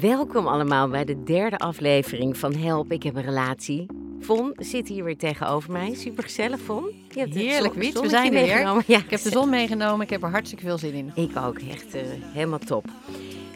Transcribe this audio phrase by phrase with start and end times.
[0.00, 3.86] Welkom allemaal bij de derde aflevering van Help, ik heb een relatie.
[4.20, 5.94] Von zit hier weer tegenover mij.
[5.94, 6.92] Super gezellig, Von.
[7.08, 8.00] Je hebt Heerlijk, Wiet.
[8.00, 8.82] We zijn er weer.
[8.86, 8.98] Ja.
[8.98, 10.00] Ik heb de zon meegenomen.
[10.00, 11.12] Ik heb er hartstikke veel zin in.
[11.14, 11.58] Ik ook.
[11.58, 12.84] Echt uh, helemaal top.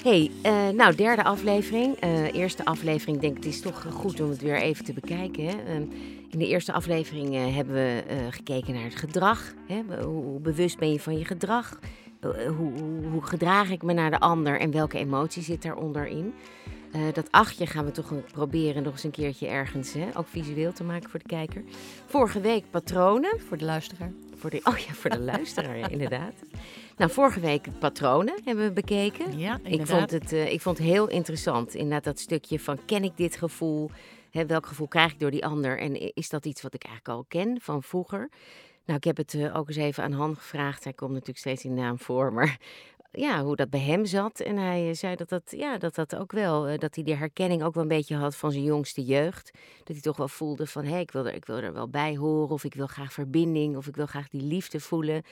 [0.02, 2.04] hey, uh, nou, derde aflevering.
[2.04, 5.44] Uh, eerste aflevering, denk ik, het is toch goed om het weer even te bekijken.
[5.44, 5.54] Hè?
[5.66, 5.82] Ehm,
[6.30, 9.54] in de eerste aflevering hebben we gekeken naar het gedrag.
[9.66, 10.04] Hè?
[10.04, 11.78] Hoe bewust ben je van je gedrag?
[12.22, 12.72] Eh, hoe,
[13.10, 16.34] hoe, gedraag ik me naar de ander en welke emotie zit daaronder in?
[16.96, 20.72] Uh, dat achtje gaan we toch proberen nog eens een keertje ergens, hè, ook visueel
[20.72, 21.64] te maken voor de kijker.
[22.06, 23.40] Vorige week patronen.
[23.40, 24.12] Voor de luisteraar.
[24.34, 26.34] Voor de, oh ja, voor de luisteraar, inderdaad.
[26.96, 29.38] Nou, vorige week patronen hebben we bekeken.
[29.38, 29.80] Ja, inderdaad.
[29.80, 33.16] Ik vond het, uh, ik vond het heel interessant, inderdaad, dat stukje van ken ik
[33.16, 33.90] dit gevoel?
[34.30, 35.78] Hè, welk gevoel krijg ik door die ander?
[35.78, 38.28] En is dat iets wat ik eigenlijk al ken van vroeger?
[38.84, 40.84] Nou, ik heb het uh, ook eens even aan Han gevraagd.
[40.84, 42.58] Hij komt natuurlijk steeds in naam voor, maar
[43.12, 44.40] ja, hoe dat bij hem zat.
[44.40, 47.14] En hij uh, zei dat dat, ja, dat dat ook wel, uh, dat hij die
[47.14, 49.50] herkenning ook wel een beetje had van zijn jongste jeugd.
[49.78, 51.88] Dat hij toch wel voelde van, hé, hey, ik, wil er, ik wil er wel
[51.88, 55.22] bij horen, of ik wil graag verbinding, of ik wil graag die liefde voelen.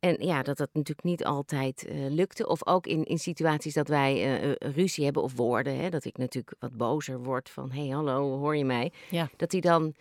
[0.00, 2.46] En ja, dat dat natuurlijk niet altijd lukte.
[2.48, 5.76] Of ook in, in situaties dat wij ruzie hebben of woorden.
[5.76, 8.92] Hè, dat ik natuurlijk wat bozer word van, hé, hey, hallo, hoor je mij?
[9.10, 9.30] Ja.
[9.36, 9.94] Dat hij dan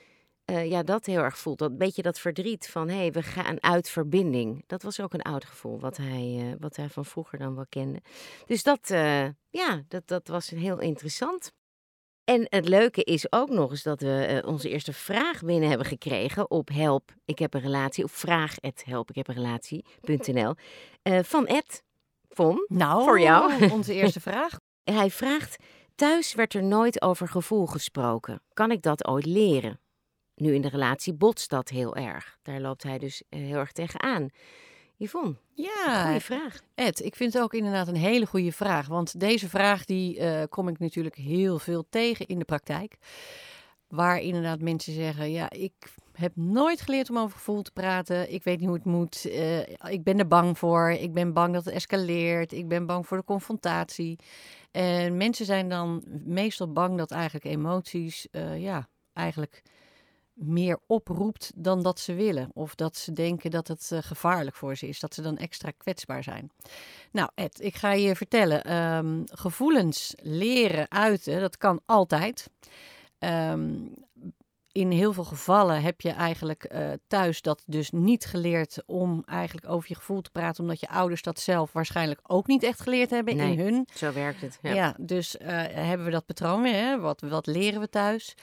[0.45, 1.59] uh, ja, dat heel erg voelt.
[1.59, 4.63] Dat beetje dat verdriet van hé, hey, we gaan uit verbinding.
[4.67, 7.65] Dat was ook een oud gevoel wat hij, uh, wat hij van vroeger dan wel
[7.69, 8.01] kende.
[8.45, 11.51] Dus dat, uh, ja, dat, dat was heel interessant.
[12.23, 16.51] En het leuke is ook nog eens dat we onze eerste vraag binnen hebben gekregen
[16.51, 20.53] op help, ik heb een relatie, of vraag help, ik heb een relatie.nl
[21.23, 21.83] van Ed
[22.29, 22.65] Von.
[22.67, 23.69] Nou, voor jou.
[23.71, 24.59] Onze eerste vraag.
[24.83, 25.63] hij vraagt,
[25.95, 28.41] thuis werd er nooit over gevoel gesproken.
[28.53, 29.82] Kan ik dat ooit leren?
[30.43, 32.37] Nu in de relatie botst dat heel erg.
[32.41, 34.29] Daar loopt hij dus eh, heel erg tegenaan.
[34.97, 36.61] Yvonne, ja, goede vraag.
[36.75, 38.87] Ed, ik vind het ook inderdaad een hele goede vraag.
[38.87, 42.95] Want deze vraag die uh, kom ik natuurlijk heel veel tegen in de praktijk.
[43.87, 45.73] Waar inderdaad mensen zeggen, ja, ik
[46.11, 48.33] heb nooit geleerd om over gevoel te praten.
[48.33, 49.25] Ik weet niet hoe het moet.
[49.25, 50.89] Uh, ik ben er bang voor.
[50.91, 52.51] Ik ben bang dat het escaleert.
[52.51, 54.19] Ik ben bang voor de confrontatie.
[54.71, 59.61] En mensen zijn dan meestal bang dat eigenlijk emoties, uh, ja, eigenlijk
[60.33, 62.49] meer oproept dan dat ze willen.
[62.53, 64.99] Of dat ze denken dat het uh, gevaarlijk voor ze is.
[64.99, 66.51] Dat ze dan extra kwetsbaar zijn.
[67.11, 68.75] Nou, Ed, ik ga je vertellen.
[68.95, 72.49] Um, gevoelens leren uiten, dat kan altijd.
[73.19, 73.93] Um,
[74.73, 79.69] in heel veel gevallen heb je eigenlijk uh, thuis dat dus niet geleerd om eigenlijk
[79.69, 83.09] over je gevoel te praten, omdat je ouders dat zelf waarschijnlijk ook niet echt geleerd
[83.09, 83.87] hebben nee, in hun.
[83.93, 84.59] Zo werkt het.
[84.61, 86.73] Ja, ja dus uh, hebben we dat patroon weer.
[86.73, 86.99] Hè?
[86.99, 88.35] Wat, wat leren we thuis?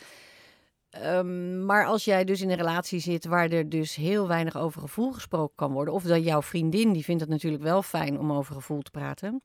[1.04, 4.80] Um, maar als jij dus in een relatie zit waar er dus heel weinig over
[4.80, 8.32] gevoel gesproken kan worden, of dat jouw vriendin, die vindt het natuurlijk wel fijn om
[8.32, 9.42] over gevoel te praten,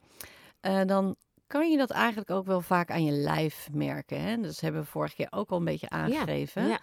[0.62, 1.16] uh, dan
[1.48, 4.22] kan je dat eigenlijk ook wel vaak aan je lijf merken.
[4.22, 4.42] Hè?
[4.42, 6.62] Dat hebben we vorige keer ook al een beetje aangegeven.
[6.62, 6.80] Ja, ja.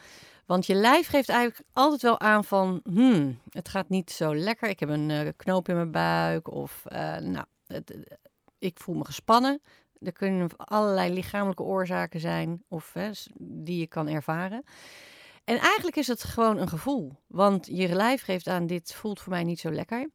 [0.46, 4.68] Want je lijf geeft eigenlijk altijd wel aan van, hmm, het gaat niet zo lekker.
[4.68, 7.98] Ik heb een uh, knoop in mijn buik of, uh, nou, het,
[8.58, 9.60] ik voel me gespannen.
[10.04, 14.64] Er kunnen allerlei lichamelijke oorzaken zijn of hè, die je kan ervaren.
[15.44, 17.12] En eigenlijk is het gewoon een gevoel.
[17.26, 20.10] Want je lijf geeft aan, dit voelt voor mij niet zo lekker.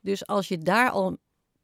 [0.00, 1.18] Dus als je daar al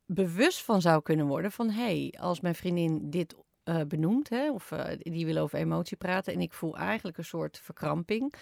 [0.06, 1.70] bewust van zou kunnen worden van...
[1.70, 3.34] hé, hey, als mijn vriendin dit
[3.64, 6.32] uh, benoemt, hè, of uh, die wil over emotie praten...
[6.32, 8.34] en ik voel eigenlijk een soort verkramping...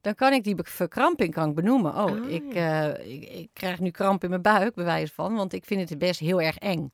[0.00, 1.94] dan kan ik die verkramping kan ik benoemen.
[1.94, 5.34] Oh, oh ik, uh, ik, ik, krijg nu kramp in mijn buik, bewijs van...
[5.34, 6.92] want ik vind het best heel erg eng.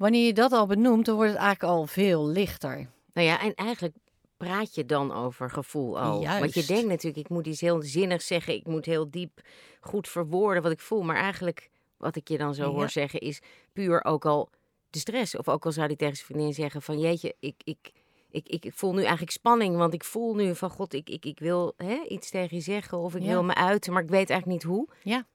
[0.00, 2.88] Wanneer je dat al benoemt, dan wordt het eigenlijk al veel lichter.
[3.12, 3.96] Nou ja, en eigenlijk
[4.36, 6.22] praat je dan over gevoel al.
[6.22, 6.40] Juist.
[6.40, 9.40] Want je denkt natuurlijk, ik moet iets heel zinnigs zeggen, ik moet heel diep
[9.80, 11.02] goed verwoorden wat ik voel.
[11.02, 12.68] Maar eigenlijk, wat ik je dan zo ja.
[12.68, 13.40] hoor zeggen, is
[13.72, 14.48] puur ook al
[14.90, 15.36] de stress.
[15.36, 17.92] Of ook al zou die tegen zijn vriendin zeggen van, jeetje, ik, ik,
[18.30, 19.76] ik, ik, voel nu eigenlijk spanning.
[19.76, 22.98] Want ik voel nu van, god, ik, ik, ik wil hè, iets tegen je zeggen
[22.98, 23.28] of ik Ja.
[23.28, 24.88] wil me uiten, maar ik weet eigenlijk niet hoe.
[25.02, 25.26] Ja.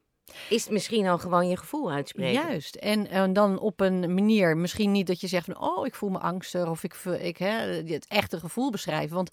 [0.49, 2.41] Is het misschien al gewoon je gevoel uitspreken?
[2.47, 2.75] Juist.
[2.75, 6.09] En, en dan op een manier, misschien niet dat je zegt van, oh, ik voel
[6.09, 9.15] me angstig of ik, ik hè, het echte gevoel beschrijven.
[9.15, 9.29] Want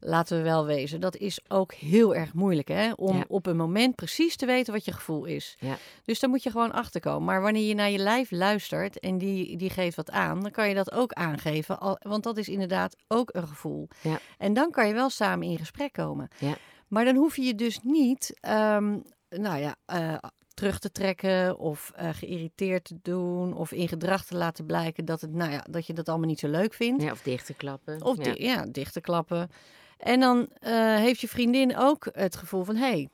[0.00, 3.24] laten we wel wezen, dat is ook heel erg moeilijk, hè, om Ja.
[3.28, 5.56] op een moment precies te weten wat je gevoel is.
[5.58, 5.76] Ja.
[6.04, 7.24] Dus daar moet je gewoon achter komen.
[7.24, 10.68] Maar wanneer je naar je lijf luistert en die, die geeft wat aan, dan kan
[10.68, 11.80] je dat ook aangeven.
[11.80, 13.88] Al, want dat is inderdaad ook een gevoel.
[14.00, 14.18] Ja.
[14.38, 16.28] En dan kan je wel samen in gesprek komen.
[16.38, 16.54] Ja.
[16.88, 18.98] Maar dan hoef je je dus niet, ehm,
[19.30, 20.16] nou ja, eh,
[20.54, 25.20] terug te trekken of eh, geïrriteerd te doen of in gedrag te laten blijken dat,
[25.20, 27.02] het, nou ja, dat je dat allemaal niet zo leuk vindt.
[27.02, 28.02] Ja, of dicht te klappen.
[28.02, 28.34] Of ja.
[28.36, 29.50] ja, dicht te klappen.
[29.96, 33.08] En dan eh, heeft je vriendin ook het gevoel van, hé, hey,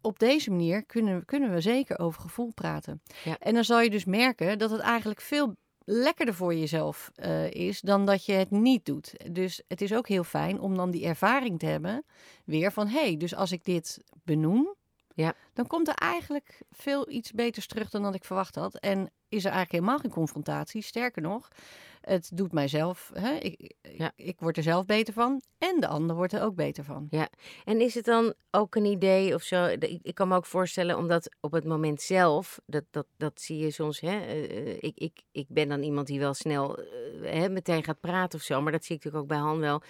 [0.00, 3.02] op deze manier kunnen, kunnen we zeker over gevoel praten.
[3.24, 3.38] Ja.
[3.38, 5.54] En dan zal je dus merken dat het eigenlijk veel
[5.84, 9.14] lekkerder voor jezelf eh, is dan dat je het niet doet.
[9.34, 12.04] Dus het is ook heel fijn om dan die ervaring te hebben
[12.44, 14.74] weer van hé, hey, dus als ik dit benoem,
[15.16, 15.34] Ja.
[15.52, 18.78] dan komt er eigenlijk veel iets beters terug dan dat ik verwacht had.
[18.78, 20.82] En is er eigenlijk helemaal geen confrontatie.
[20.82, 21.48] Sterker nog,
[22.00, 24.12] het doet mijzelf, hè, ik, Ja.
[24.16, 27.08] ik word er zelf beter van en de ander wordt er ook beter van.
[27.64, 29.64] En is het dan ook een idee of zo?
[29.64, 33.58] Ik, ik kan me ook voorstellen, omdat op het moment zelf, dat, dat, dat zie
[33.58, 34.20] je soms, hè?
[34.20, 36.86] eh, eh, ik, ik, ik ben dan iemand die wel snel eh,
[37.22, 39.82] hè, meteen gaat praten of zo, maar dat zie ik natuurlijk ook bij Han wel,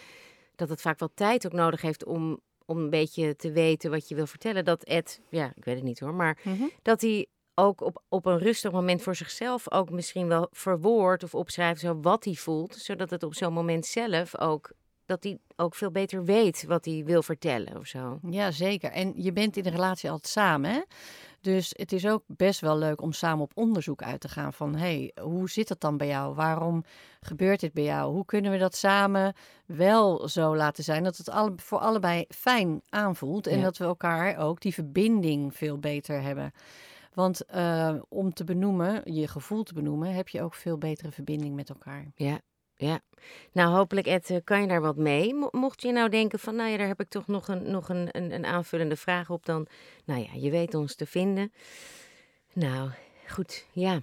[0.57, 4.09] dat het vaak wel tijd ook nodig heeft om, om een beetje te weten wat
[4.09, 4.65] je wil vertellen.
[4.65, 6.65] Dat Ed, ja, ik weet het niet hoor, maar Mhm.
[6.83, 11.35] dat hij ook op, op een rustig moment voor zichzelf ook misschien wel verwoordt of
[11.35, 14.73] opschrijft zo wat hij voelt, zodat het op zo'n moment zelf ook,
[15.07, 18.19] dat hij ook veel beter weet wat hij wil vertellen of zo.
[18.31, 18.91] Ja, zeker.
[18.91, 20.81] En je bent in een relatie altijd samen, hè?
[21.45, 24.75] Dus het is ook best wel leuk om samen op onderzoek uit te gaan van...
[24.75, 26.35] hé, hey, hoe zit het dan bij jou?
[26.35, 26.85] Waarom
[27.21, 28.13] gebeurt dit bij jou?
[28.13, 29.35] Hoe kunnen we dat samen
[29.67, 33.47] wel zo laten zijn dat het alle, voor allebei fijn aanvoelt...
[33.47, 33.63] en Ja.
[33.63, 36.53] dat we elkaar ook die verbinding veel beter hebben.
[37.13, 40.15] Want eh, om te benoemen, je gevoel te benoemen...
[40.15, 42.13] heb je ook veel betere verbinding met elkaar.
[42.15, 42.41] Ja,
[42.77, 43.01] ja.
[43.53, 45.35] Nou, hopelijk, Ed, eh, kan je daar wat mee.
[45.35, 47.89] Mo- Mocht je nou denken van, nou ja, daar heb ik toch nog een, nog
[47.89, 49.67] een, een, een aanvullende vraag op, dan,
[50.05, 51.53] nou ja, je weet ons te vinden.
[52.53, 52.91] Nou,
[53.29, 54.01] goed, ja.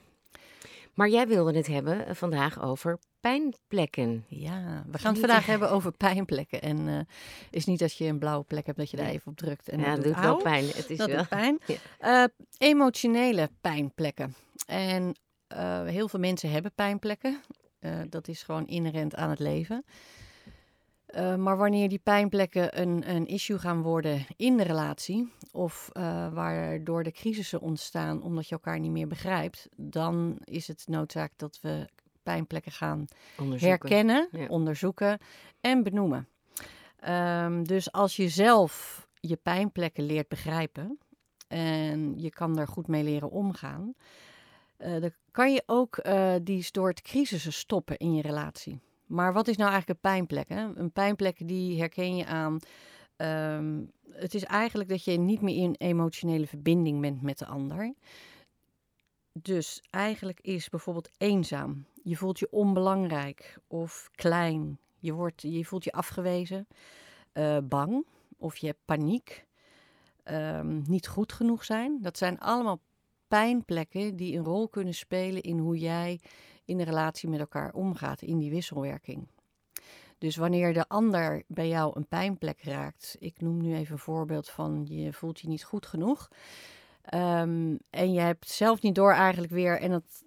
[0.93, 4.25] Maar jij wilde het hebben eh, vandaag over pijnplekken.
[4.27, 6.61] Ja, we gaan het vandaag hebben over pijnplekken.
[6.61, 6.99] En eh
[7.49, 9.69] is niet dat je een blauwe plek hebt dat je daar even op drukt.
[9.69, 10.65] En ja, dat doet doet wel pijn.
[10.65, 11.17] Het is dat wel.
[11.17, 11.59] doet pijn.
[11.99, 12.29] Ja.
[12.57, 14.35] Emotionele pijnplekken.
[14.65, 15.15] En
[15.85, 17.41] heel veel mensen hebben pijnplekken.
[17.81, 19.83] Eh, dat is gewoon inherent aan het leven.
[21.05, 26.33] Eh, maar wanneer die pijnplekken een, een issue gaan worden in de relatie, of eh,
[26.33, 31.59] waardoor de crisissen ontstaan omdat je elkaar niet meer begrijpt, dan is het noodzaak dat
[31.61, 31.87] we
[32.23, 33.05] pijnplekken gaan
[33.37, 33.67] Onderzoeken.
[33.89, 34.47] herkennen, Ja.
[34.47, 35.19] onderzoeken
[35.61, 36.27] en benoemen.
[36.99, 40.99] Ehm, dus als je zelf je pijnplekken leert begrijpen
[41.47, 43.93] en je kan daar goed mee leren omgaan,
[44.77, 48.79] dan kan je ook eh, die soort crisissen stoppen in je relatie.
[49.05, 50.49] Maar wat is nou eigenlijk een pijnplek?
[50.49, 50.69] Hè?
[50.75, 52.59] Een pijnplek die herken je aan.
[53.15, 53.81] ehm,
[54.11, 57.93] het is eigenlijk dat je niet meer in emotionele verbinding bent met de ander.
[59.33, 61.85] Dus eigenlijk is bijvoorbeeld eenzaam.
[62.03, 64.79] Je voelt je onbelangrijk of klein.
[64.99, 66.67] Je, wordt, je voelt je afgewezen,
[67.31, 68.05] eh, bang
[68.37, 69.45] of je hebt paniek.
[70.23, 71.97] ehm, niet goed genoeg zijn.
[72.01, 72.79] Dat zijn allemaal
[73.31, 76.19] pijnplekken die een rol kunnen spelen in hoe jij
[76.65, 79.27] in de relatie met elkaar omgaat, in die wisselwerking.
[80.17, 84.49] Dus wanneer de ander bij jou een pijnplek raakt, ik noem nu even een voorbeeld
[84.49, 86.27] van je voelt je niet goed genoeg.
[87.01, 90.23] ehm, en je hebt zelf niet door eigenlijk weer en dat,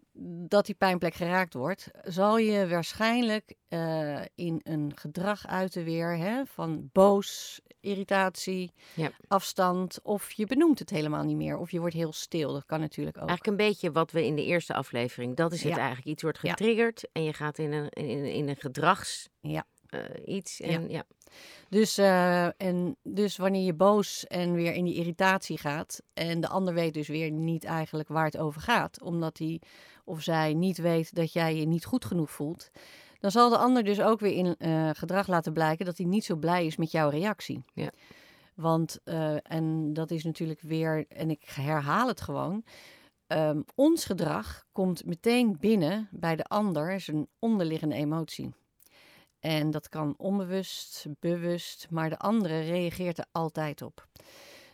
[0.49, 6.47] dat die pijnplek geraakt wordt, zal je waarschijnlijk eh, in een gedrag uiten weer hè,
[6.47, 9.11] van boos, irritatie, Ja.
[9.29, 12.53] afstand of je benoemt het helemaal niet meer of je wordt heel stil.
[12.53, 13.29] Dat kan natuurlijk ook.
[13.29, 15.79] Eigenlijk een beetje wat we in de eerste aflevering, dat is het Ja.
[15.79, 16.07] eigenlijk.
[16.09, 16.51] Iets wordt Ja.
[16.51, 19.29] getriggerd en je gaat in een, in, in een gedrags...
[19.41, 19.67] Ja.
[19.95, 21.05] Eh, iets en ja.
[21.69, 26.49] Dus, eh, en dus wanneer je boos en weer in die irritatie gaat en de
[26.49, 29.61] ander weet dus weer niet eigenlijk waar het over gaat, omdat hij
[30.05, 32.71] of zij niet weet dat jij je niet goed genoeg voelt,
[33.19, 36.25] dan zal de ander dus ook weer in eh, gedrag laten blijken dat hij niet
[36.25, 37.65] zo blij is met jouw reactie.
[37.75, 37.91] Ja.
[38.55, 39.01] Want,
[39.43, 42.65] en dat is natuurlijk weer, en ik herhaal het gewoon,
[43.27, 48.55] ehm, ons gedrag komt meteen binnen bij de ander zijn onderliggende emotie.
[49.45, 54.09] En dat kan onbewust, bewust, maar de andere reageert er altijd op.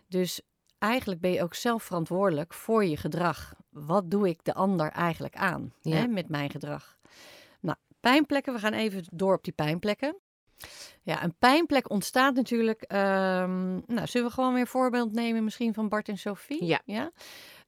[0.09, 0.41] Dus
[0.79, 3.55] eigenlijk ben je ook zelf verantwoordelijk voor je gedrag.
[3.71, 5.97] Wat doe ik de ander eigenlijk aan Ja.
[5.97, 6.99] hè, met mijn gedrag?
[7.61, 10.17] Nou, pijnplekken, we gaan even door op die pijnplekken.
[11.03, 12.83] Ja, een pijnplek ontstaat natuurlijk.
[12.83, 16.65] ehm, nou, zullen we gewoon weer een voorbeeld nemen, misschien van Bart en Sophie?
[16.65, 16.81] Ja.
[16.85, 17.11] ja?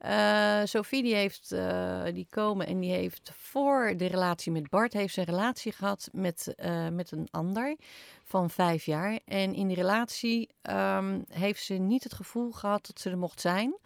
[0.03, 4.93] Eh, Sophie die heeft, eh, die komen en die heeft voor de relatie met Bart,
[4.93, 7.77] heeft ze een relatie gehad met, eh, met een ander
[8.25, 9.19] van vijf jaar.
[9.25, 13.41] En in die relatie ehm, heeft ze niet het gevoel gehad dat ze er mocht
[13.41, 13.77] zijn.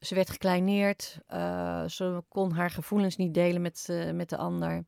[0.00, 1.18] Ze werd gekleineerd,
[1.86, 4.84] ze kon haar gevoelens niet delen met, met de ander.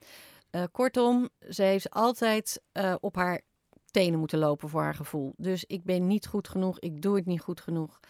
[0.52, 3.40] Eh, kortom, ze heeft altijd eh, op haar
[3.90, 5.35] tenen moeten lopen voor haar gevoel.
[5.37, 8.00] Dus ik ben niet goed genoeg, ik doe het niet goed genoeg.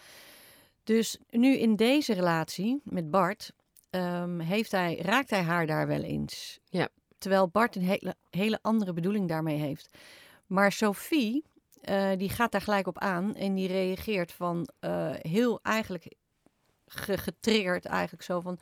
[0.83, 3.51] Dus nu in deze relatie met Bart
[3.89, 6.59] ehm, heeft hij, raakt hij haar daar wel eens.
[6.65, 6.89] Ja.
[7.17, 9.97] Terwijl Bart een hele, hele andere bedoeling daarmee heeft.
[10.45, 11.45] Maar Sophie,
[11.81, 14.67] eh, die gaat daar gelijk op aan en die reageert van
[15.21, 16.15] heel eigenlijk
[16.85, 18.59] ge- getriggerd eigenlijk zo van...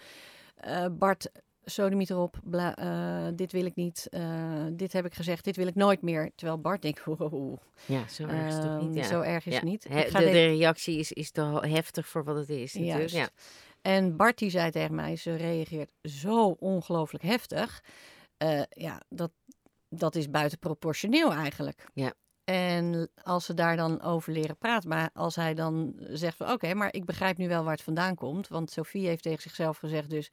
[0.91, 1.31] Bart,
[1.65, 5.68] sodemiet erop, bla, eh, dit wil ik niet, eh, dit heb ik gezegd, dit wil
[5.68, 6.32] ik nooit meer.
[6.36, 8.96] Terwijl Bart denkt, wow, Ja, zo erg is het toch ehm, niet.
[8.96, 9.03] Ja.
[9.03, 9.60] zo erg is Ja.
[9.60, 9.84] het niet.
[9.84, 12.74] De, de reactie is, is te heftig voor wat het is.
[12.74, 13.10] Natuurlijk.
[13.10, 13.30] Ja.
[13.82, 17.84] En Bart die zei tegen mij, ze reageert zo ongelooflijk heftig.
[18.38, 19.32] Eh, ja, dat,
[19.89, 21.86] dat is buitenproportioneel eigenlijk.
[21.94, 22.13] Ja.
[22.44, 26.74] En als ze daar dan over leren praten, maar als hij dan zegt van oké,
[26.74, 28.48] maar ik begrijp nu wel waar het vandaan komt.
[28.48, 30.32] Want Sophie heeft tegen zichzelf gezegd dus,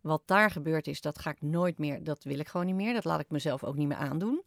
[0.00, 2.94] wat daar gebeurd is, dat ga ik nooit meer, dat wil ik gewoon niet meer.
[2.94, 4.42] Dat laat ik mezelf ook niet meer aandoen.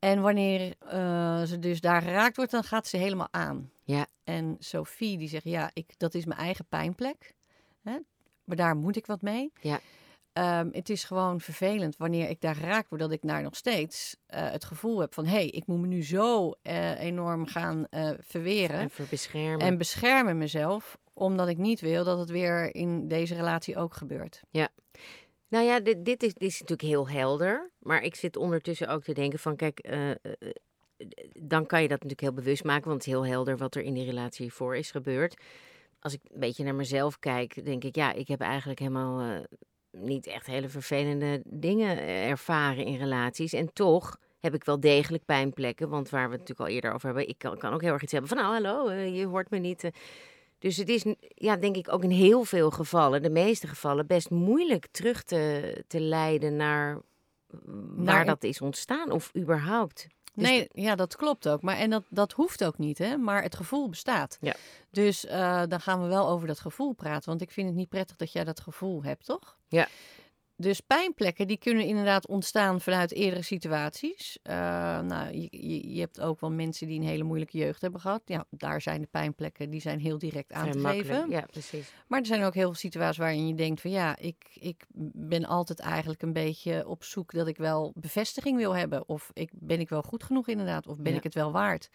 [0.00, 3.70] En wanneer eh, ze dus daar geraakt wordt, dan gaat ze helemaal aan.
[3.84, 4.06] Ja.
[4.24, 7.34] En Sophie die zegt, ja, ik, dat is mijn eigen pijnplek.
[7.82, 7.98] Hè?
[8.44, 9.52] Maar daar moet ik wat mee.
[9.60, 9.80] Ja.
[10.32, 14.16] Ehm, het is gewoon vervelend wanneer ik daar geraakt word, dat ik daar nog steeds
[14.26, 15.24] eh, het gevoel heb van...
[15.24, 17.86] hé, hey, ik moet me nu zo eh, enorm gaan
[18.20, 19.66] verweren Even beschermen.
[19.66, 20.98] en beschermen mezelf...
[21.20, 24.42] omdat ik niet wil dat het weer in deze relatie ook gebeurt.
[25.48, 27.70] Nou ja, dit, dit, is, natuurlijk heel helder.
[27.78, 30.16] Maar ik zit ondertussen ook te denken van, kijk, eh, eh,
[31.38, 32.88] dan kan je dat natuurlijk heel bewust maken.
[32.88, 35.40] Want het is heel helder wat er in die relatie hiervoor is gebeurd.
[36.00, 39.40] Als ik een beetje naar mezelf kijk, denk ik, ja, ik heb eigenlijk helemaal eh,
[39.90, 43.52] niet echt hele vervelende dingen ervaren in relaties.
[43.52, 45.88] En toch heb ik wel degelijk pijnplekken.
[45.88, 48.02] Want waar we het natuurlijk al eerder over hebben, ik kan, kan ook heel erg
[48.02, 49.90] iets hebben van, nou hallo, je hoort me niet.
[50.60, 54.30] Dus het is, ja, denk ik ook in heel veel gevallen, de meeste gevallen, best
[54.30, 57.00] moeilijk terug te, te leiden naar
[57.96, 60.06] waar dat is ontstaan of überhaupt.
[60.34, 61.62] Dus nee, ja, dat klopt ook.
[61.62, 63.16] Maar, en dat, dat hoeft ook niet, hè?
[63.16, 64.38] maar het gevoel bestaat.
[64.40, 64.54] Ja.
[64.90, 67.28] Dus eh, dan gaan we wel over dat gevoel praten.
[67.28, 69.56] Want ik vind het niet prettig dat jij dat gevoel hebt, toch?
[69.68, 69.88] Ja.
[70.60, 74.38] Dus pijnplekken die kunnen inderdaad ontstaan vanuit eerdere situaties.
[74.42, 74.54] Eh,
[75.00, 78.22] nou, je, je, hebt ook wel mensen die een hele moeilijke jeugd hebben gehad.
[78.24, 81.30] Ja, daar zijn de pijnplekken, die zijn heel direct aan te geven.
[81.30, 81.92] Ja, precies.
[82.06, 85.44] Maar er zijn ook heel veel situaties waarin je denkt van ja, ik, ik ben
[85.44, 89.08] altijd eigenlijk een beetje op zoek dat ik wel bevestiging wil hebben.
[89.08, 91.18] Of ik, ben ik wel goed genoeg inderdaad, of ben Ja.
[91.18, 91.90] ik het wel waard.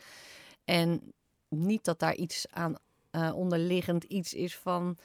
[0.64, 1.14] En
[1.50, 2.76] niet dat daar iets aan
[3.12, 4.98] eh, onderliggend iets is van,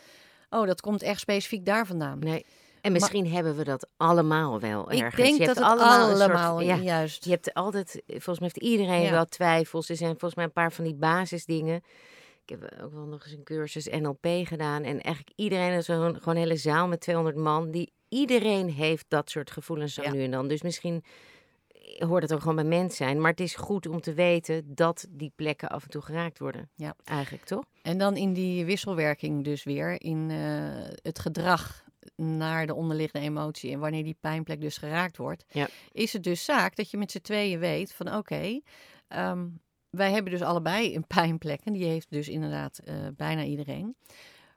[0.50, 2.18] oh dat komt echt specifiek daar vandaan.
[2.18, 2.44] Nee.
[2.80, 5.16] En misschien hebben we dat allemaal wel ik ergens.
[5.22, 7.24] denk Je dat hebt het allemaal, soort- ja, juist.
[7.24, 9.10] Je hebt altijd, volgens mij heeft iedereen Ja.
[9.10, 9.88] wel twijfels.
[9.88, 11.82] Er zijn volgens mij een paar van die basisdingen.
[12.44, 14.82] Ik heb ook wel nog eens een cursus NLP gedaan.
[14.82, 17.70] En eigenlijk iedereen, is gewoon, gewoon een hele zaal met 200 man.
[17.70, 20.12] Die, iedereen heeft dat soort gevoelens zo Ja.
[20.12, 20.48] nu en dan.
[20.48, 21.04] Dus misschien
[21.98, 23.20] hoort het ook gewoon bij mens zijn.
[23.20, 26.70] Maar het is goed om te weten dat die plekken af en toe geraakt worden.
[26.74, 26.94] Ja.
[27.04, 27.64] Eigenlijk, toch?
[27.82, 30.36] En dan in die wisselwerking dus weer, in eh,
[31.02, 31.84] het gedrag
[32.16, 35.68] naar de onderliggende emotie en wanneer die pijnplek dus geraakt wordt, Ja.
[35.92, 38.60] is het dus zaak dat je met z'n tweeën weet van oké,
[39.08, 39.48] ehm,
[39.90, 43.96] wij hebben dus allebei een pijnplek en die heeft dus inderdaad eh, bijna iedereen.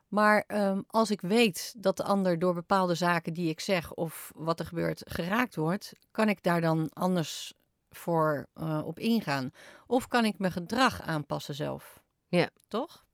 [0.08, 4.32] Maar ehm, als ik weet dat de ander door bepaalde zaken die ik zeg of
[4.34, 7.52] wat er gebeurt geraakt wordt, kan ik daar dan anders
[7.90, 9.50] voor eh, op ingaan?
[9.86, 12.02] Of kan ik mijn gedrag aanpassen zelf?
[12.28, 12.48] Ja.
[12.68, 13.04] Toch?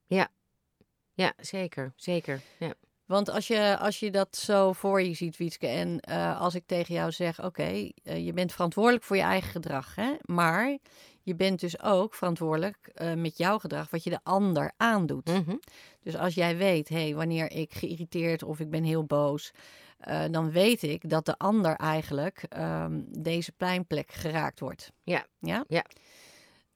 [1.15, 1.93] Ja, zeker.
[1.97, 2.41] Zeker.
[2.59, 2.73] Ja.
[3.11, 6.67] Want als je, als je dat zo voor je ziet, Wietske, en eh, als ik
[6.67, 10.12] tegen jou zeg: Oké, eh, je bent verantwoordelijk voor je eigen gedrag, hè?
[10.25, 10.79] maar
[11.23, 15.26] je bent dus ook verantwoordelijk eh, met jouw gedrag wat je de ander aandoet.
[15.26, 15.57] Mhm.
[16.02, 19.50] Dus als jij weet, hé, wanneer ik geïrriteerd of ik ben heel boos,
[20.31, 24.93] dan weet ik dat de ander eigenlijk ehm, deze pijnplek geraakt wordt.
[25.02, 25.26] Ja.
[25.38, 25.64] ja.
[25.69, 25.85] Ja.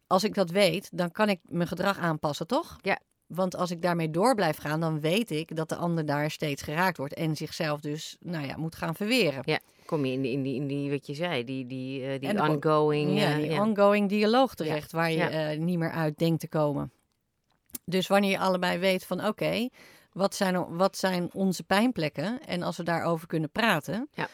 [0.07, 2.77] Als ik dat weet, dan kan ik mijn gedrag aanpassen, toch?
[2.81, 2.99] Ja.
[3.27, 6.63] Want als ik daarmee door blijf gaan, dan weet ik dat de ander daar steeds
[6.63, 9.43] geraakt wordt en zichzelf dus, nou ja, moet gaan verweren.
[9.45, 12.21] Ja, kom je in die, in die, in die wat je zei, die, die, eh,
[12.21, 13.19] die En de- ongoing...
[13.19, 13.63] Ja, eh, die ja.
[13.67, 16.93] ongoing dialoog terecht, waar je eh, niet meer uit denkt te komen.
[17.85, 19.69] Dus wanneer je allebei weet van oké,
[20.13, 22.41] wat, zijn, wat zijn onze pijnplekken?
[22.47, 24.29] En als we daarover kunnen praten, Ja.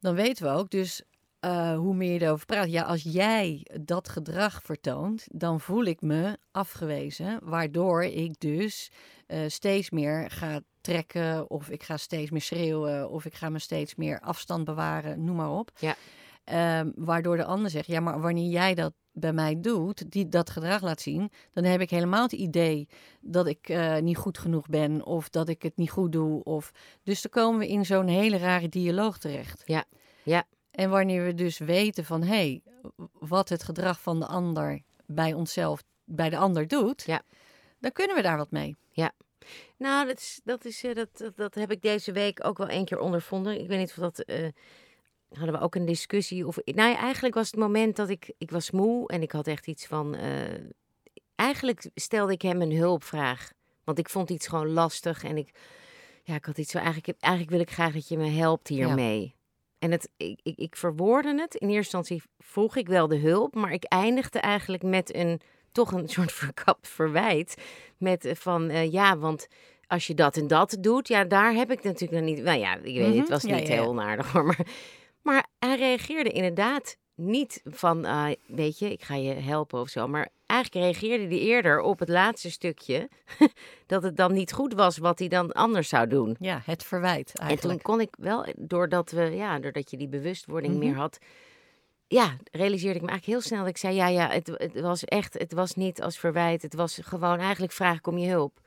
[0.00, 1.02] dan weten we ook dus
[1.40, 2.70] eh, hoe meer je erover praat.
[2.70, 7.38] Ja, als jij dat gedrag vertoont, dan voel ik me afgewezen.
[7.42, 8.90] Waardoor ik dus
[9.26, 13.58] eh, steeds meer ga trekken of ik ga steeds meer schreeuwen of ik ga me
[13.58, 15.70] steeds meer afstand bewaren, noem maar op.
[15.78, 15.96] Ja.
[16.44, 20.50] Ehm, waardoor de ander zegt, ja, maar wanneer jij dat bij mij doet, die dat
[20.50, 22.88] gedrag laat zien, dan heb ik helemaal het idee
[23.20, 26.44] dat ik eh, niet goed genoeg ben of dat ik het niet goed doe.
[26.44, 26.70] Of...
[27.02, 29.62] Dus dan komen we in zo'n hele rare dialoog terecht.
[29.64, 29.84] Ja,
[30.22, 30.44] ja.
[30.76, 32.62] En wanneer we dus weten van, hé, hey,
[33.12, 37.22] wat het gedrag van de ander bij onszelf, bij de ander doet, Ja.
[37.78, 38.76] dan kunnen we daar wat mee.
[39.78, 42.68] Nou, dat, is, dat, is, eh, dat, dat, dat heb ik deze week ook wel
[42.68, 43.60] één keer ondervonden.
[43.60, 44.18] Ik weet niet of dat...
[44.18, 44.48] eh,
[45.28, 46.46] hadden we ook een discussie.
[46.46, 48.32] Of, nou ja, eigenlijk was het moment dat ik...
[48.38, 50.14] Ik was moe en ik had echt iets van...
[50.14, 50.60] eh,
[51.34, 53.52] eigenlijk stelde ik hem een hulpvraag.
[53.84, 55.50] Want ik vond iets gewoon lastig en ik...
[56.22, 59.34] ja, ik had iets zo, eigenlijk, eigenlijk wil ik graag dat je me helpt hiermee.
[59.78, 61.54] En het, ik, ik, ik verwoordde het.
[61.54, 65.40] In eerste instantie vroeg ik wel de hulp, maar ik eindigde eigenlijk met een
[65.72, 67.54] toch een soort verkapt verwijt.
[67.98, 69.46] Met eh, van eh, ja, want
[69.86, 72.44] als je dat en dat doet, ja, daar heb ik natuurlijk nog niet.
[72.44, 73.28] Nou ja, ik weet, het Mhm.
[73.30, 73.80] was Ja, niet ja, ja.
[73.80, 74.44] heel onaardig hoor.
[74.44, 74.66] Maar,
[75.22, 80.08] maar hij reageerde inderdaad niet van, ah, weet je, ik ga je helpen of zo.
[80.08, 83.08] Maar eigenlijk reageerde hij eerder op het laatste stukje.
[83.86, 86.36] dat het dan niet goed was wat hij dan anders zou doen.
[86.40, 87.82] Ja, het verwijt En toen eigenlijk.
[87.82, 90.84] kon ik wel, doordat, we, ja, doordat je die bewustwording Mhm.
[90.84, 91.18] meer had,
[92.08, 95.04] ja, realiseerde ik me eigenlijk heel snel dat ik zei, ja, ja, het, het was
[95.04, 98.60] echt, het was niet als verwijt, het was gewoon, eigenlijk vraag ik om je hulp.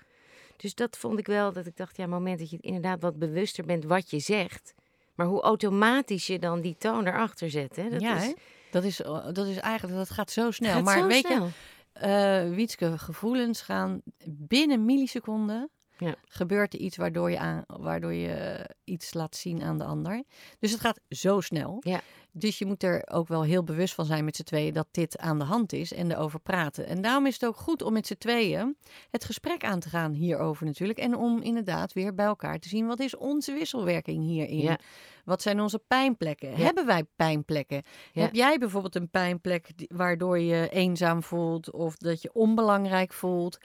[0.57, 3.65] Dus dat vond ik wel, dat ik dacht, ja, moment dat je inderdaad wat bewuster
[3.65, 4.73] bent wat je zegt,
[5.19, 7.89] maar hoe automatisch je dan die toon erachter zet, hè?
[7.89, 8.33] Dat ja, is, hè?
[8.71, 10.73] dat is, eh, dat is eigenlijk, dat gaat zo snel.
[10.73, 11.45] gaat maar zo weet snel.
[11.45, 11.51] je,
[11.93, 15.69] eh Wietske, gevoelens gaan binnen milliseconden.
[15.97, 16.15] Ja.
[16.25, 20.23] Gebeurt er iets waardoor je, aan, waardoor je iets laat zien aan de ander.
[20.59, 21.77] Dus het gaat zo snel.
[21.79, 22.01] Ja.
[22.31, 25.17] Dus je moet er ook wel heel bewust van zijn met z'n tweeën dat dit
[25.17, 26.87] aan de hand is en erover praten.
[26.87, 28.77] En daarom is het ook goed om met z'n tweeën
[29.09, 30.99] het gesprek aan te gaan hierover natuurlijk.
[30.99, 34.57] En om inderdaad weer bij elkaar te zien wat is onze wisselwerking hierin.
[34.61, 34.79] Ja.
[35.25, 36.55] Wat zijn onze pijnplekken?
[36.55, 37.83] Hebben wij pijnplekken?
[38.13, 38.21] Ja.
[38.21, 43.57] Heb jij bijvoorbeeld een pijnplek waardoor je eenzaam voelt of dat je onbelangrijk voelt?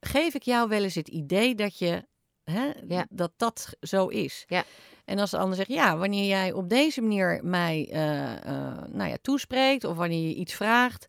[0.00, 2.04] Geef ik jou wel eens het idee dat je
[2.44, 3.06] hè, Ja.
[3.10, 4.44] dat dat zo is?
[4.48, 4.64] Ja.
[5.04, 9.10] En als de ander zegt, ja, wanneer jij op deze manier mij eh, eh, nou
[9.10, 11.06] ja, toespreekt of wanneer je iets vraagt,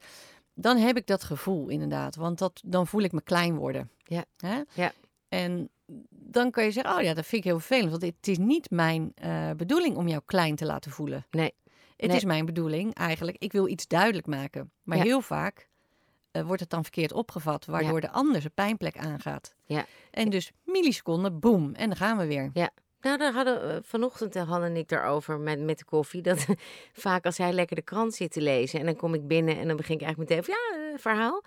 [0.53, 2.15] dan heb ik dat gevoel inderdaad.
[2.15, 3.89] Want dat, dan voel ik me klein worden.
[4.03, 4.25] Ja.
[4.37, 4.61] Hè?
[4.73, 4.91] Ja.
[5.29, 5.69] En
[6.09, 7.89] dan kan je zeggen, oh ja, dat vind ik heel vervelend.
[7.91, 11.25] Want het is niet mijn eh, bedoeling om jou klein te laten voelen.
[11.31, 11.53] Nee.
[11.97, 12.17] Het Nee.
[12.17, 14.71] is mijn bedoeling eigenlijk, ik wil iets duidelijk maken.
[14.83, 15.03] Maar Ja.
[15.03, 15.69] heel vaak
[16.35, 19.55] eh, wordt het dan verkeerd opgevat, waardoor de ander zijn pijnplek aangaat.
[19.65, 19.85] Ja.
[20.11, 22.51] En dus milliseconden, boem, en dan gaan we weer.
[23.01, 26.21] Nou, daar hadden we vanochtend eh, hadden en ik daarover met, met de koffie.
[26.21, 26.45] Dat
[27.05, 29.67] vaak als hij lekker de krant zit te lezen en dan kom ik binnen en
[29.67, 31.43] dan begin ik eigenlijk meteen van ja, eh, verhaal.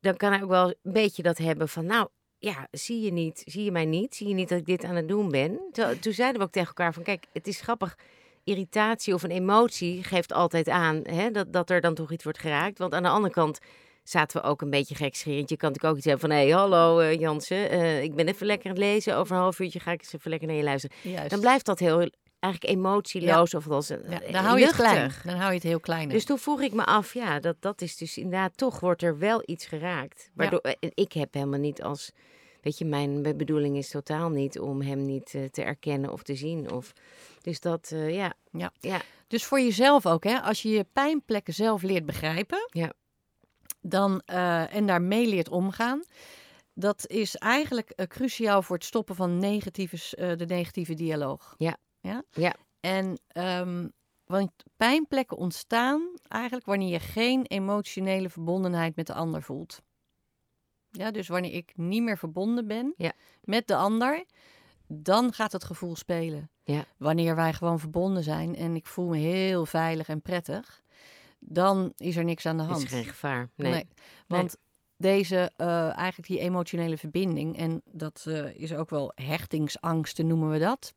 [0.00, 3.42] Dan kan hij ook wel een beetje dat hebben van nou, ja, zie je niet,
[3.46, 5.60] zie je mij niet, zie je niet dat ik dit aan het doen ben.
[5.72, 7.98] Toen, toen zeiden we ook tegen elkaar van kijk, het is grappig.
[8.44, 12.38] Irritatie of een emotie geeft altijd aan hè, dat, dat er dan toch iets wordt
[12.38, 12.78] geraakt.
[12.78, 13.58] Want aan de andere kant
[14.10, 15.48] zaten we ook een beetje gekscherend.
[15.50, 18.28] Je kan natuurlijk ook iets hebben van hé, hey, hallo eh, Jansen, eh, ik ben
[18.28, 19.16] even lekker aan het lezen.
[19.16, 20.96] Over een half uurtje ga ik eens even lekker naar je luisteren.
[21.02, 21.30] Juist.
[21.30, 24.74] Dan blijft dat heel eigenlijk emotieloos of als een ja, eh, dan hou je het
[24.74, 25.12] klein.
[25.24, 26.08] Dan hou je het heel klein.
[26.08, 29.18] Dus toen vroeg ik me af, ja, dat, dat is dus inderdaad, toch wordt er
[29.18, 30.30] wel iets geraakt.
[30.34, 30.60] Waardoor,
[30.94, 32.12] ik heb helemaal niet als,
[32.60, 36.34] weet je, mijn be- bedoeling is totaal niet om hem niet te erkennen of te
[36.34, 36.72] zien.
[36.72, 36.92] Of,
[37.42, 38.34] dus dat, ja.
[38.50, 38.72] Ja.
[38.80, 39.00] ja.
[39.28, 40.40] Dus voor jezelf ook, hè?
[40.40, 42.92] als je je pijnplekken zelf leert begrijpen Ja.
[43.88, 46.02] Dan, eh, en daarmee leert omgaan,
[46.74, 51.54] dat is eigenlijk eh, cruciaal voor het stoppen van negatieve, eh, de negatieve dialoog.
[51.56, 51.76] Ja.
[52.00, 52.22] ja?
[52.30, 52.54] Ja.
[52.80, 53.88] En ehm,
[54.24, 59.82] want pijnplekken ontstaan eigenlijk wanneer je geen emotionele verbondenheid met de ander voelt.
[60.90, 63.12] Ja, dus wanneer ik niet meer verbonden ben Ja.
[63.40, 64.24] met de ander,
[64.86, 66.50] dan gaat het gevoel spelen.
[66.64, 66.84] Ja.
[66.96, 70.82] Wanneer wij gewoon verbonden zijn en ik voel me heel veilig en prettig,
[71.38, 72.82] dan is er niks aan de hand.
[72.82, 73.48] is geen gevaar.
[73.54, 73.86] Nee.
[74.26, 74.56] Want
[74.96, 80.58] deze, eh, eigenlijk die emotionele verbinding, en dat eh, is ook wel hechtingsangsten noemen we
[80.58, 80.94] dat.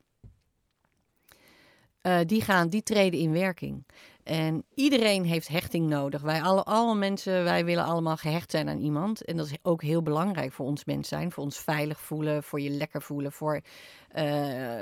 [2.02, 3.86] eh, die, gaan, die treden in werking.
[4.24, 6.22] En iedereen heeft hechting nodig.
[6.22, 9.26] Wij alle, alle mensen, wij willen allemaal gehecht zijn aan iemand.
[9.26, 11.32] En dat is ook heel belangrijk voor ons mens zijn.
[11.32, 13.62] Voor ons veilig voelen, voor je lekker voelen, voor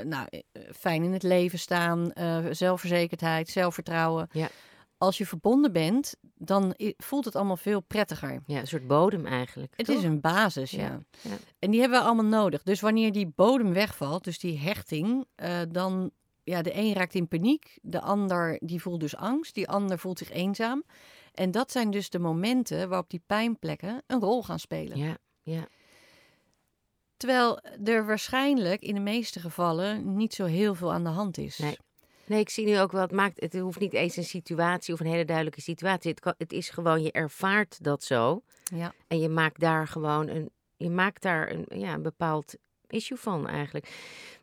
[0.03, 0.27] nou,
[0.75, 2.11] fijn in het leven staan,
[2.51, 4.29] zelfverzekerdheid, zelfvertrouwen.
[4.31, 4.49] Ja.
[4.97, 8.41] Als je verbonden bent, dan voelt het allemaal veel prettiger.
[8.45, 9.73] Ja, een soort bodem eigenlijk.
[9.75, 9.95] Het toch?
[9.95, 10.81] is een basis, ja.
[10.81, 11.37] Ja, ja.
[11.59, 12.63] En die hebben we allemaal nodig.
[12.63, 16.11] Dus wanneer die bodem wegvalt, dus die hechting, eh, dan,
[16.43, 20.17] ja, de een raakt in paniek, de ander die voelt dus angst, die ander voelt
[20.17, 20.83] zich eenzaam.
[21.33, 24.97] En dat zijn dus de momenten waarop die pijnplekken een rol gaan spelen.
[24.97, 25.67] Ja, ja.
[27.17, 31.57] Terwijl er waarschijnlijk in de meeste gevallen niet zo heel veel aan de hand is.
[31.57, 31.77] Nee.
[32.27, 34.99] Nee, ik zie nu ook wel, het, maakt, het hoeft niet eens een situatie of
[34.99, 36.13] een hele duidelijke situatie.
[36.15, 38.41] Het, het is gewoon, je ervaart dat zo.
[38.63, 38.93] Ja.
[39.07, 42.55] En je maakt daar gewoon een, je maakt daar een, ja, een bepaald
[42.87, 43.89] issue van eigenlijk.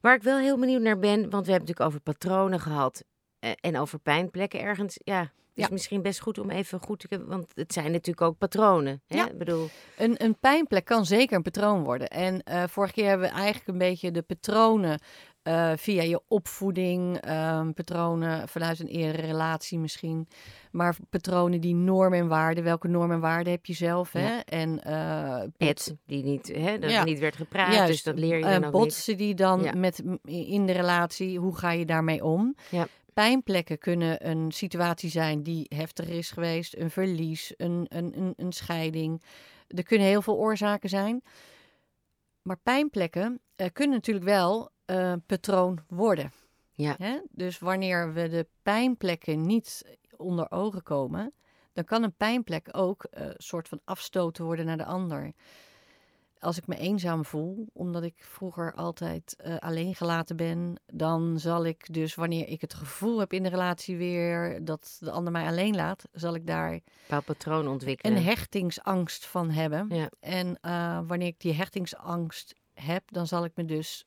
[0.01, 3.05] Waar ik wel heel benieuwd naar ben, want we hebben natuurlijk over patronen gehad
[3.39, 4.97] eh, en over pijnplekken ergens.
[5.05, 5.23] Ja,
[5.55, 5.69] is Ja.
[5.71, 7.25] misschien best goed om even goed te...
[7.27, 9.03] Want het zijn natuurlijk ook patronen.
[9.07, 9.17] Hè?
[9.17, 9.29] Ja.
[9.31, 12.09] Ik bedoel, Een, een pijnplek kan zeker een patroon worden.
[12.09, 15.01] En eh, vorige keer hebben we eigenlijk een beetje de patronen
[15.45, 20.29] eh, via je opvoeding, ehm, patronen vanuit een eerdere relatie misschien.
[20.71, 22.65] Maar patronen die normen en waarden.
[22.65, 24.13] Welke normen en waarden heb je zelf?
[24.13, 24.39] Hè?
[24.39, 25.41] En uh,
[26.07, 27.05] die niet, hè, dat ja.
[27.05, 29.73] niet werd gepraat, dus dat leer je dan uh, botsen die dan Ja.
[29.73, 31.39] met, in de relatie.
[31.39, 32.57] Hoe ga je daarmee om?
[32.71, 32.87] Ja.
[33.15, 36.77] Pijnplekken kunnen een situatie zijn die heftig is geweest.
[36.77, 39.23] Een verlies, een, een, een, een scheiding.
[39.69, 41.23] Er kunnen heel veel oorzaken zijn.
[42.43, 46.33] Maar pijnplekken eh, kunnen natuurlijk wel eh, patroon worden.
[46.73, 46.95] Ja.
[46.99, 47.21] Hè?
[47.31, 51.33] Dus wanneer we de pijnplekken niet onder ogen komen,
[51.73, 55.33] dan kan een pijnplek ook een soort van afstoten worden naar de ander.
[56.39, 61.65] Als ik me eenzaam voel, omdat ik vroeger altijd eh, alleen gelaten ben, dan zal
[61.65, 65.47] ik dus wanneer ik het gevoel heb in de relatie weer dat de ander mij
[65.47, 68.17] alleen laat, zal ik daar bepaald patroon ontwikkelen.
[68.17, 69.87] een hechtingsangst van hebben.
[69.89, 70.11] Ja.
[70.21, 74.07] En uh, wanneer ik die hechtingsangst heb, dan zal ik me dus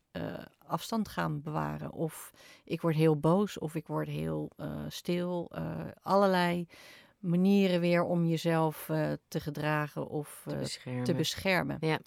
[0.68, 1.92] afstand gaan bewaren.
[1.92, 2.32] Of
[2.64, 5.52] ik word heel boos, of ik word heel uh, stil.
[6.02, 6.68] allerlei
[7.20, 8.86] manieren weer om jezelf
[9.28, 11.04] te gedragen of te beschermen.
[11.04, 11.78] te beschermen.
[11.80, 12.00] Ja.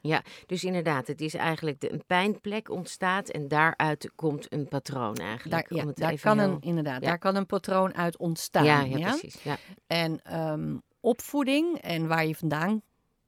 [0.00, 5.14] Ja, dus inderdaad, het is eigenlijk de, een pijnplek ontstaat en daaruit komt een patroon
[5.14, 5.68] eigenlijk.
[5.68, 7.06] Daar, ja, om het daar even kan heel- een, inderdaad, Ja.
[7.08, 8.64] daar kan een patroon uit ontstaan.
[8.64, 9.42] Ja, ja, precies.
[9.42, 9.56] Ja.
[9.86, 12.82] En ehm, opvoeding en waar je vandaan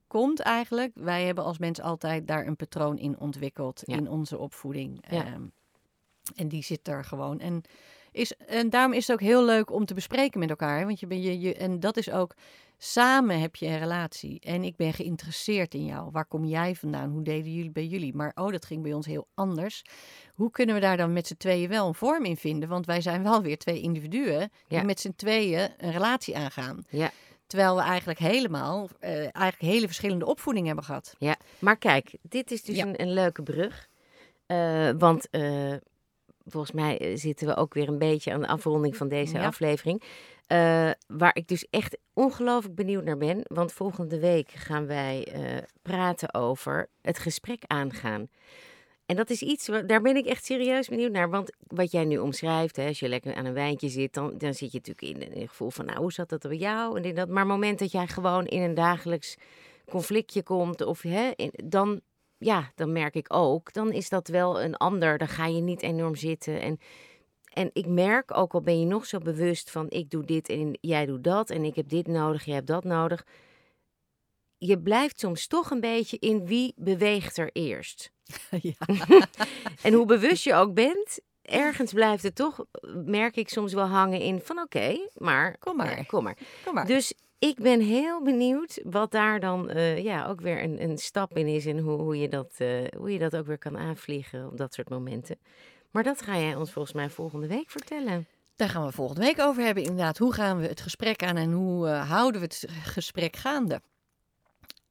[0.09, 0.93] komt eigenlijk.
[0.95, 3.97] Wij hebben als mens altijd daar een patroon in ontwikkeld Ja.
[3.97, 5.05] in onze opvoeding.
[5.11, 5.25] Ja.
[5.25, 5.43] Ehm,
[6.37, 7.41] en die zit er gewoon.
[7.41, 7.63] En,
[8.13, 10.79] is, en daarom is het ook heel leuk om te bespreken met elkaar.
[10.79, 12.35] hè, Want je ben je, je, en dat is ook,
[12.79, 14.41] samen heb je een relatie.
[14.41, 16.11] En ik ben geïnteresseerd in jou.
[16.11, 17.11] Waar kom jij vandaan?
[17.11, 18.15] Hoe deden jullie bij jullie?
[18.15, 19.83] Maar oh, dat ging bij ons heel anders.
[20.35, 22.69] Hoe kunnen we daar dan met z'n tweeën wel een vorm in vinden?
[22.69, 24.85] Want wij zijn wel weer twee individuen die Ja.
[24.85, 26.85] met z'n tweeën een relatie aangaan.
[26.89, 27.11] Ja.
[27.49, 31.15] Terwijl we eigenlijk helemaal, eh, eigenlijk hele verschillende opvoeding hebben gehad.
[31.19, 32.87] Ja, maar kijk, dit is dus Ja.
[32.87, 33.89] een, een leuke brug.
[34.47, 35.75] Eh, want eh,
[36.47, 39.47] volgens mij zitten we ook weer een beetje aan de afronding van deze Ja.
[39.47, 40.03] aflevering.
[41.07, 43.41] Waar ik dus echt ongelooflijk benieuwd naar ben.
[43.47, 45.29] Want volgende week gaan wij
[45.83, 48.29] praten over het gesprek aangaan.
[49.09, 51.31] En dat is iets, daar ben ik echt serieus benieuwd naar.
[51.31, 54.55] Want wat jij nu omschrijft, hè, als je lekker aan een wijntje zit, dan, dan
[54.55, 57.03] zit je natuurlijk in, een gevoel van, nou, hoe zat dat bij jou?
[57.03, 57.29] En dat.
[57.29, 59.37] Maar het moment dat jij gewoon in een dagelijks
[59.91, 61.31] conflictje komt, of, hè,
[61.65, 62.01] dan,
[62.39, 65.19] ja, dan merk ik ook, dan is dat wel een ander.
[65.19, 66.61] Dan ga je niet enorm zitten.
[66.61, 66.79] En,
[67.53, 70.79] en ik merk, ook al ben je nog zo bewust van, ik doe dit en
[70.81, 73.27] jij doet dat, en ik heb dit nodig, jij hebt dat nodig.
[74.59, 78.11] Je blijft soms toch een beetje in wie beweegt er eerst.
[78.63, 78.73] ja.
[79.83, 82.65] En hoe bewust je ook bent, ergens blijft het toch,
[83.05, 85.91] merk ik soms wel hangen in van oké, maar Kom maar.
[85.99, 86.37] eh, kom maar.
[86.65, 86.87] Kom maar.
[86.87, 91.37] Dus ik ben heel benieuwd wat daar dan eh, ja, ook weer een, een stap
[91.37, 94.47] in is en hoe, hoe, je dat, eh, hoe je dat ook weer kan aanvliegen
[94.47, 95.39] op dat soort momenten.
[95.91, 98.27] Maar dat ga jij ons volgens mij volgende week vertellen.
[98.57, 100.19] Daar gaan we volgende week over hebben inderdaad.
[100.19, 103.81] Hoe gaan we het gesprek aan en hoe houden we het gesprek gaande?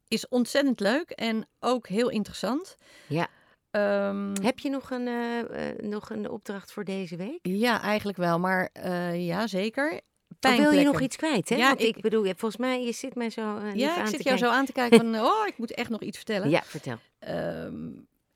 [0.08, 2.76] Is ontzettend leuk en ook heel interessant.
[3.08, 3.28] Ja.
[3.72, 7.40] Ehm, Heb je nog een, eh, eh, nog een opdracht voor deze week?
[7.42, 10.02] ja, eigenlijk wel, maar eh, ja, zeker.
[10.42, 11.50] Of wil je nog iets kwijt?
[11.50, 11.56] Hè?
[11.56, 13.98] Ja, Want ik, ik- bedoel, je- volgens mij, je zit mij zo eh, Ja, aan
[14.00, 14.38] ik te zit jou kijken.
[14.38, 16.50] zo aan te kijken van, oh, ik moet echt nog iets vertellen.
[16.50, 16.98] Ja, vertel.
[17.20, 17.90] Ehm,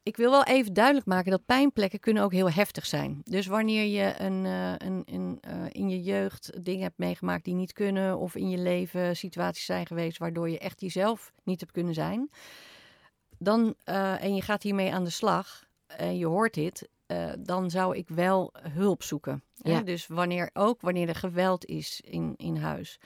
[0.04, 3.22] ik wil wel even duidelijk maken dat pijnplekken kunnen ook heel heftig zijn.
[3.24, 7.54] Dus wanneer je een, eh, een, een, eh, in je jeugd dingen hebt meegemaakt die
[7.54, 8.18] niet kunnen...
[8.18, 12.30] of in je leven situaties zijn geweest waardoor je echt jezelf niet hebt kunnen zijn...
[13.38, 16.90] Dan, eh, en je gaat hiermee aan de slag en je hoort dit...
[17.40, 19.44] dan zou ik wel hulp zoeken.
[19.62, 19.72] hè.
[19.72, 19.82] Ja.
[19.82, 23.00] Dus wanneer, ook wanneer er geweld is in, in huis...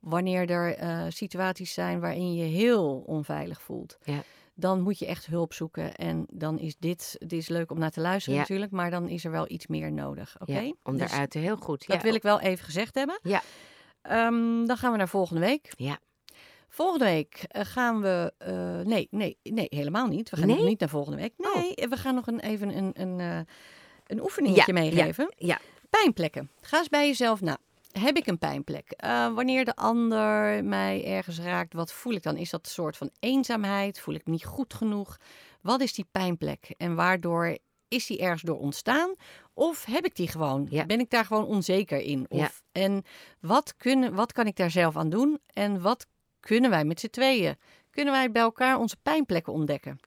[0.00, 4.22] Wanneer er situaties zijn waarin je heel onveilig voelt Ja.
[4.58, 5.94] Dan moet je echt hulp zoeken.
[5.94, 8.40] En dan is dit, dit is leuk om naar te luisteren Ja.
[8.40, 10.36] natuurlijk, maar dan is er wel iets meer nodig.
[10.40, 10.58] Oké?
[10.60, 11.86] Ja, om Dus daaruit heel goed.
[11.86, 13.18] Dat ja, wil ik wel even gezegd hebben.
[13.22, 13.42] Ja.
[14.02, 15.72] Ehm, dan gaan we naar volgende week.
[15.76, 15.98] Ja.
[16.68, 18.32] Volgende week eh, gaan we.
[18.38, 20.30] eh, nee, nee, nee, helemaal niet.
[20.30, 20.56] We gaan Nee?
[20.56, 21.32] nog niet naar volgende week.
[21.36, 21.54] Oh.
[21.54, 23.38] Nee, we gaan nog een, even een, een, eh,
[24.06, 25.32] een oefeningetje Ja, meegeven.
[25.36, 25.58] ja.
[25.90, 26.50] Pijnplekken.
[26.60, 27.58] Ga eens bij jezelf na.
[27.98, 28.90] Heb ik een pijnplek?
[28.90, 32.36] Eh, wanneer de ander mij ergens raakt, wat voel ik dan?
[32.36, 34.00] Is dat een soort van eenzaamheid?
[34.00, 35.16] Voel ik me niet goed genoeg?
[35.60, 36.74] Wat is die pijnplek?
[36.76, 39.14] En waardoor is die ergens door ontstaan?
[39.54, 40.66] Of heb ik die gewoon?
[40.70, 40.86] Ja.
[40.86, 42.26] Ben ik daar gewoon onzeker in?
[42.28, 42.50] Of, Ja.
[42.72, 43.02] En
[43.40, 45.38] wat, kunnen, wat kan ik daar zelf aan doen?
[45.52, 46.06] En wat
[46.40, 47.56] kunnen wij met z'n tweeën?
[47.96, 49.98] Kunnen wij bij elkaar onze pijnplekken ontdekken.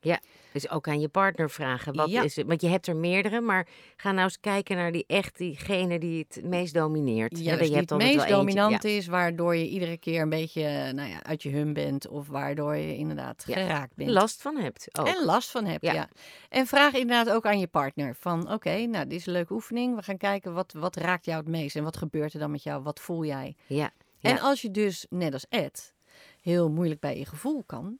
[0.53, 1.95] Dus ook aan je partner vragen.
[1.95, 2.23] Wat Ja.
[2.23, 2.47] is het?
[2.47, 6.25] Want je hebt er meerdere, maar ga nou eens kijken naar die echt diegene die
[6.29, 7.37] het meest domineert.
[7.37, 8.29] Hè, Juist, je hebt het meest eentje.
[8.33, 12.07] dominant is, waardoor je iedere keer een beetje nou ja, uit je hum bent.
[12.07, 13.53] Of waardoor je inderdaad Ja.
[13.53, 14.03] geraakt Ja.
[14.05, 14.09] bent.
[14.09, 15.07] Last van hebt ook.
[15.07, 15.93] En last van hebt, Ja.
[15.93, 16.09] ja.
[16.49, 19.95] En vraag inderdaad ook aan je partner van, oké, nou, dit is een leuke oefening.
[19.95, 21.75] We gaan kijken, wat, wat raakt jou het meest?
[21.75, 22.83] En wat gebeurt er dan met jou?
[22.83, 23.55] Wat voel jij?
[23.67, 23.91] Ja.
[24.21, 24.29] Ja.
[24.29, 25.93] En als je dus, net als Ed,
[26.41, 27.99] heel moeilijk bij je gevoel kan,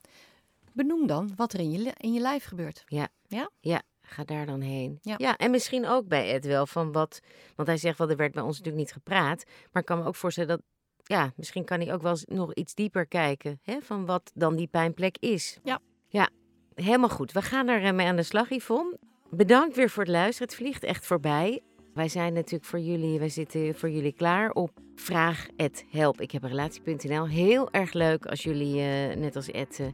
[0.74, 2.84] benoem dan wat er in je, in je lijf gebeurt.
[3.60, 5.00] Ja, ga daar dan heen.
[5.02, 5.38] Ja.
[5.38, 7.20] en misschien ook bij Ed wel van wat.
[7.56, 9.44] Want hij zegt wel, er werd bij ons natuurlijk niet gepraat.
[9.72, 10.62] Maar ik kan me ook voorstellen dat.
[11.04, 13.60] Ja, misschien kan hij ook wel eens nog iets dieper kijken.
[13.64, 15.58] Hè, van wat dan die pijnplek is.
[15.64, 15.80] Ja.
[16.08, 16.30] Ja,
[16.74, 17.32] helemaal goed.
[17.32, 18.98] We gaan er eh, aan de slag, Yvonne.
[19.30, 20.48] Bedankt weer voor het luisteren.
[20.48, 21.62] Het vliegt echt voorbij.
[21.94, 25.48] Wij zijn natuurlijk voor jullie, wij zitten voor jullie klaar op vraag
[25.90, 26.22] help.
[26.22, 27.28] Ik heb relatie.nl.
[27.28, 29.88] Heel erg leuk als jullie, eh, net als Ed, eh,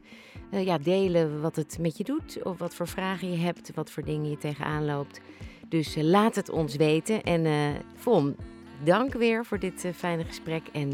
[0.50, 2.42] eh, ja, delen wat het met je doet.
[2.42, 5.20] Of wat voor vragen je hebt, wat voor dingen je tegenaan loopt.
[5.68, 7.22] Dus laat het ons weten.
[7.22, 8.36] En Von,
[8.84, 10.62] dank weer voor dit fijne gesprek.
[10.72, 10.88] En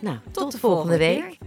[0.00, 1.38] nou, tot, de de volgende volgende week.